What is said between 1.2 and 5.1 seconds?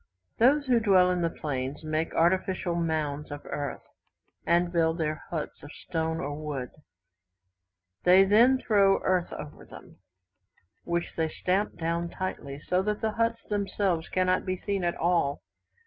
the plains make artificial mounds of earth, and build